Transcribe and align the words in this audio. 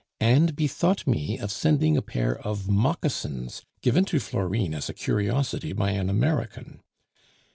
and 0.19 0.55
bethought 0.55 1.05
me 1.05 1.37
of 1.37 1.51
sending 1.51 1.95
a 1.95 2.01
pair 2.01 2.35
of 2.39 2.67
moccasins 2.67 3.61
given 3.81 4.03
to 4.03 4.19
Florine 4.19 4.73
as 4.73 4.89
a 4.89 4.95
curiosity 4.95 5.73
by 5.73 5.91
an 5.91 6.09
American. 6.09 6.81